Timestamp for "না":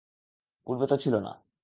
1.19-1.31